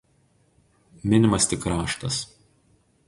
Minimas 1.13 1.45
tik 1.51 1.61
kraštas. 1.67 2.21